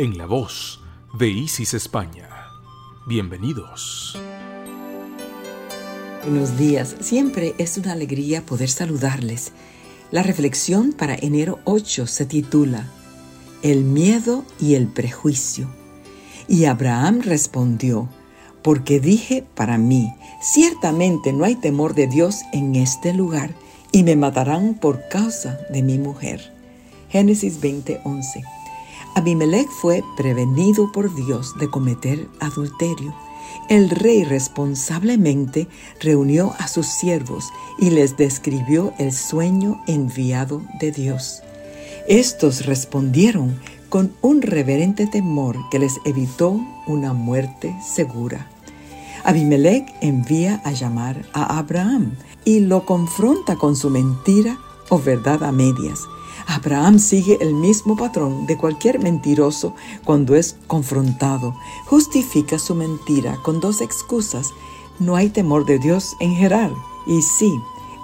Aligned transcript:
en 0.00 0.16
la 0.16 0.24
voz 0.24 0.80
de 1.18 1.28
Isis 1.28 1.74
España. 1.74 2.26
Bienvenidos. 3.06 4.18
Buenos 6.24 6.56
días, 6.56 6.96
siempre 7.00 7.54
es 7.58 7.76
una 7.76 7.92
alegría 7.92 8.40
poder 8.46 8.70
saludarles. 8.70 9.52
La 10.10 10.22
reflexión 10.22 10.94
para 10.94 11.16
enero 11.16 11.58
8 11.64 12.06
se 12.06 12.24
titula 12.24 12.88
El 13.60 13.84
miedo 13.84 14.46
y 14.58 14.74
el 14.74 14.86
prejuicio. 14.86 15.68
Y 16.48 16.64
Abraham 16.64 17.20
respondió, 17.22 18.08
porque 18.62 19.00
dije 19.00 19.44
para 19.54 19.76
mí, 19.76 20.14
ciertamente 20.40 21.34
no 21.34 21.44
hay 21.44 21.56
temor 21.56 21.94
de 21.94 22.06
Dios 22.06 22.40
en 22.54 22.74
este 22.74 23.12
lugar, 23.12 23.54
y 23.92 24.02
me 24.04 24.16
matarán 24.16 24.76
por 24.80 25.06
causa 25.10 25.58
de 25.68 25.82
mi 25.82 25.98
mujer. 25.98 26.54
Génesis 27.10 27.60
20:11 27.60 28.59
Abimelech 29.14 29.68
fue 29.68 30.04
prevenido 30.16 30.92
por 30.92 31.14
Dios 31.14 31.54
de 31.58 31.68
cometer 31.68 32.28
adulterio. 32.38 33.14
El 33.68 33.90
rey 33.90 34.24
responsablemente 34.24 35.66
reunió 36.00 36.54
a 36.58 36.68
sus 36.68 36.86
siervos 36.86 37.50
y 37.78 37.90
les 37.90 38.16
describió 38.16 38.92
el 38.98 39.12
sueño 39.12 39.82
enviado 39.86 40.62
de 40.78 40.92
Dios. 40.92 41.42
Estos 42.08 42.66
respondieron 42.66 43.58
con 43.88 44.12
un 44.22 44.42
reverente 44.42 45.06
temor 45.06 45.56
que 45.70 45.80
les 45.80 45.98
evitó 46.04 46.60
una 46.86 47.12
muerte 47.12 47.74
segura. 47.84 48.48
Abimelech 49.24 49.92
envía 50.00 50.62
a 50.64 50.70
llamar 50.70 51.26
a 51.32 51.58
Abraham 51.58 52.14
y 52.44 52.60
lo 52.60 52.86
confronta 52.86 53.56
con 53.56 53.76
su 53.76 53.90
mentira 53.90 54.58
o 54.88 54.98
verdad 54.98 55.42
a 55.44 55.52
medias 55.52 56.00
Abraham 56.50 56.98
sigue 56.98 57.38
el 57.40 57.54
mismo 57.54 57.96
patrón 57.96 58.44
de 58.46 58.56
cualquier 58.56 58.98
mentiroso 58.98 59.76
cuando 60.04 60.34
es 60.34 60.56
confrontado. 60.66 61.54
Justifica 61.86 62.58
su 62.58 62.74
mentira 62.74 63.38
con 63.44 63.60
dos 63.60 63.80
excusas. 63.80 64.48
No 64.98 65.14
hay 65.14 65.28
temor 65.30 65.64
de 65.64 65.78
Dios 65.78 66.16
en 66.18 66.34
Gerar. 66.34 66.72
Y 67.06 67.22
sí, 67.22 67.52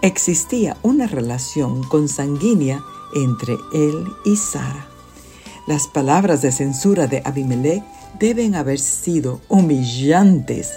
existía 0.00 0.76
una 0.84 1.08
relación 1.08 1.82
consanguínea 1.82 2.80
entre 3.16 3.54
él 3.74 4.06
y 4.24 4.36
Sara. 4.36 4.86
Las 5.66 5.88
palabras 5.88 6.40
de 6.40 6.52
censura 6.52 7.08
de 7.08 7.22
Abimelech 7.24 7.82
deben 8.20 8.54
haber 8.54 8.78
sido 8.78 9.40
humillantes 9.48 10.70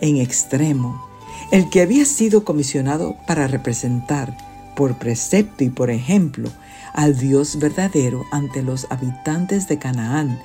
en 0.00 0.16
extremo. 0.16 1.06
El 1.50 1.68
que 1.68 1.82
había 1.82 2.06
sido 2.06 2.44
comisionado 2.44 3.16
para 3.26 3.46
representar, 3.46 4.53
por 4.74 4.98
precepto 4.98 5.64
y 5.64 5.70
por 5.70 5.90
ejemplo, 5.90 6.50
al 6.92 7.18
Dios 7.18 7.58
verdadero 7.58 8.24
ante 8.30 8.62
los 8.62 8.86
habitantes 8.90 9.68
de 9.68 9.78
Canaán, 9.78 10.40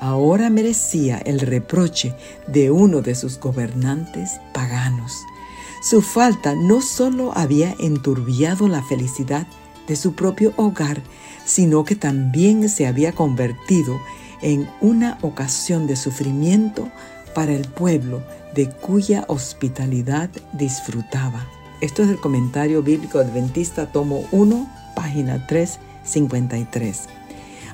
ahora 0.00 0.50
merecía 0.50 1.18
el 1.18 1.40
reproche 1.40 2.14
de 2.48 2.70
uno 2.70 3.02
de 3.02 3.14
sus 3.14 3.38
gobernantes 3.38 4.40
paganos. 4.52 5.12
Su 5.82 6.02
falta 6.02 6.54
no 6.54 6.80
solo 6.80 7.32
había 7.36 7.74
enturbiado 7.78 8.68
la 8.68 8.82
felicidad 8.82 9.46
de 9.86 9.96
su 9.96 10.14
propio 10.14 10.52
hogar, 10.56 11.02
sino 11.44 11.84
que 11.84 11.96
también 11.96 12.68
se 12.68 12.86
había 12.86 13.12
convertido 13.12 14.00
en 14.42 14.68
una 14.80 15.18
ocasión 15.22 15.86
de 15.86 15.96
sufrimiento 15.96 16.88
para 17.34 17.52
el 17.52 17.66
pueblo 17.66 18.22
de 18.54 18.68
cuya 18.68 19.24
hospitalidad 19.28 20.30
disfrutaba. 20.52 21.46
Esto 21.82 22.04
es 22.04 22.10
el 22.10 22.20
comentario 22.20 22.80
bíblico 22.80 23.18
adventista, 23.18 23.90
tomo 23.90 24.24
1, 24.30 24.68
página 24.94 25.48
3 25.48 25.80
53. 26.04 27.08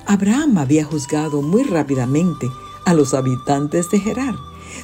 Abraham 0.07 0.57
había 0.57 0.83
juzgado 0.83 1.43
muy 1.43 1.61
rápidamente 1.61 2.47
a 2.87 2.95
los 2.95 3.13
habitantes 3.13 3.91
de 3.91 3.99
Gerar. 3.99 4.33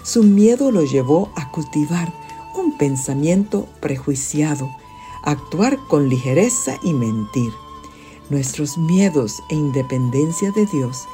Su 0.04 0.22
miedo 0.22 0.70
lo 0.70 0.84
llevó 0.84 1.32
a 1.36 1.50
cultivar 1.50 2.14
un 2.54 2.78
pensamiento 2.78 3.68
prejuiciado, 3.80 4.70
actuar 5.24 5.80
con 5.88 6.08
ligereza 6.08 6.78
y 6.84 6.94
mentir. 6.94 7.52
Nuestros 8.30 8.78
miedos 8.78 9.42
e 9.50 9.56
independencia 9.56 10.52
de 10.52 10.68
Dios, 10.68 11.08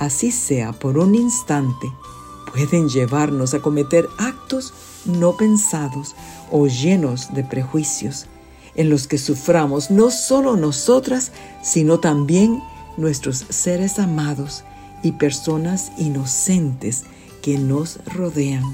así 0.00 0.32
sea 0.32 0.72
por 0.72 0.98
un 0.98 1.14
instante, 1.14 1.92
pueden 2.52 2.88
llevarnos 2.88 3.54
a 3.54 3.60
cometer 3.60 4.08
actos 4.18 4.72
no 5.04 5.36
pensados 5.36 6.14
o 6.50 6.66
llenos 6.66 7.32
de 7.34 7.44
prejuicios 7.44 8.26
en 8.74 8.88
los 8.88 9.06
que 9.06 9.18
suframos 9.18 9.90
no 9.90 10.10
solo 10.10 10.56
nosotras, 10.56 11.32
sino 11.62 12.00
también 12.00 12.62
nuestros 12.96 13.44
seres 13.48 13.98
amados 13.98 14.64
y 15.02 15.12
personas 15.12 15.92
inocentes 15.98 17.04
que 17.42 17.58
nos 17.58 17.98
rodean. 18.06 18.64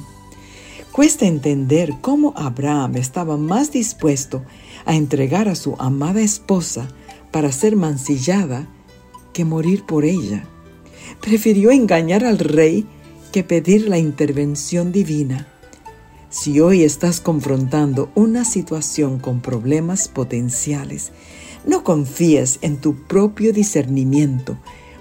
Cuesta 0.92 1.26
entender 1.26 1.94
cómo 2.00 2.32
Abraham 2.36 2.96
estaba 2.96 3.36
más 3.36 3.72
dispuesto 3.72 4.42
a 4.84 4.94
entregar 4.94 5.48
a 5.48 5.54
su 5.54 5.76
amada 5.78 6.20
esposa 6.20 6.88
para 7.30 7.52
ser 7.52 7.76
mancillada 7.76 8.68
que 9.32 9.44
morir 9.44 9.84
por 9.84 10.04
ella. 10.04 10.44
Prefirió 11.20 11.70
engañar 11.70 12.24
al 12.24 12.38
rey 12.38 12.86
que 13.28 13.44
pedir 13.44 13.88
la 13.88 13.98
intervención 13.98 14.92
divina. 14.92 15.46
Si 16.30 16.60
hoy 16.60 16.82
estás 16.82 17.20
confrontando 17.20 18.10
una 18.14 18.44
situación 18.44 19.18
con 19.18 19.40
problemas 19.40 20.08
potenciales, 20.08 21.12
no 21.64 21.84
confíes 21.84 22.58
en 22.62 22.78
tu 22.78 23.06
propio 23.06 23.52
discernimiento. 23.52 24.58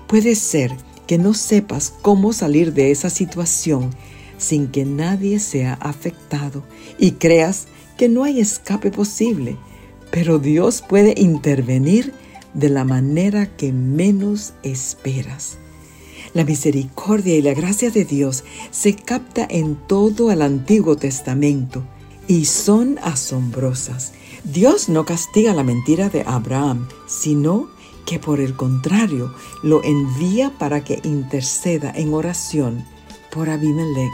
Puede 0.07 0.35
ser 0.35 0.71
que 1.05 1.17
no 1.17 1.33
sepas 1.33 1.93
cómo 2.01 2.33
salir 2.33 2.73
de 2.73 2.91
esa 2.91 3.09
situación 3.09 3.91
sin 4.37 4.67
que 4.67 4.85
nadie 4.85 5.39
sea 5.39 5.73
afectado 5.73 6.63
y 6.99 7.11
creas 7.13 7.67
que 7.97 8.07
no 8.07 8.23
hay 8.23 8.39
escape 8.39 8.91
posible, 8.91 9.57
pero 10.11 10.39
Dios 10.39 10.83
puede 10.87 11.13
intervenir 11.17 12.13
de 12.53 12.69
la 12.69 12.83
manera 12.83 13.45
que 13.57 13.71
menos 13.73 14.53
esperas. 14.63 15.57
La 16.37 16.45
misericordia 16.45 17.35
y 17.35 17.41
la 17.41 17.55
gracia 17.55 17.89
de 17.89 18.05
Dios 18.05 18.43
se 18.69 18.95
capta 18.95 19.47
en 19.49 19.75
todo 19.75 20.31
el 20.31 20.43
Antiguo 20.43 20.95
Testamento 20.95 21.81
y 22.27 22.45
son 22.45 22.99
asombrosas. 23.01 24.13
Dios 24.43 24.87
no 24.87 25.03
castiga 25.03 25.55
la 25.55 25.63
mentira 25.63 26.09
de 26.09 26.21
Abraham, 26.27 26.87
sino 27.07 27.69
que 28.05 28.19
por 28.19 28.39
el 28.39 28.55
contrario 28.55 29.33
lo 29.63 29.83
envía 29.83 30.53
para 30.59 30.83
que 30.83 30.99
interceda 31.03 31.91
en 31.95 32.13
oración 32.13 32.85
por 33.31 33.49
Abimelech. 33.49 34.13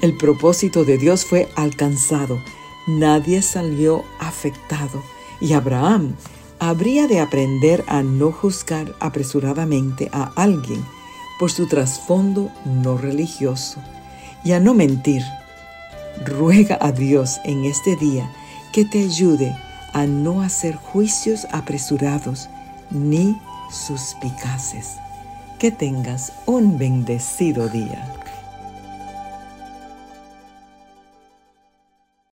El 0.00 0.16
propósito 0.16 0.86
de 0.86 0.96
Dios 0.96 1.26
fue 1.26 1.50
alcanzado, 1.56 2.38
nadie 2.86 3.42
salió 3.42 4.02
afectado 4.18 5.02
y 5.42 5.52
Abraham 5.52 6.14
habría 6.58 7.06
de 7.06 7.20
aprender 7.20 7.84
a 7.86 8.02
no 8.02 8.32
juzgar 8.32 8.96
apresuradamente 8.98 10.08
a 10.10 10.32
alguien 10.36 10.82
por 11.40 11.50
su 11.50 11.66
trasfondo 11.66 12.50
no 12.66 12.98
religioso 12.98 13.80
y 14.44 14.52
a 14.52 14.60
no 14.60 14.74
mentir. 14.74 15.24
Ruega 16.22 16.76
a 16.82 16.92
Dios 16.92 17.40
en 17.44 17.64
este 17.64 17.96
día 17.96 18.30
que 18.74 18.84
te 18.84 19.00
ayude 19.00 19.56
a 19.94 20.04
no 20.06 20.42
hacer 20.42 20.76
juicios 20.76 21.46
apresurados 21.50 22.50
ni 22.90 23.40
suspicaces. 23.70 24.96
Que 25.58 25.70
tengas 25.70 26.34
un 26.44 26.76
bendecido 26.76 27.70
día. 27.70 28.19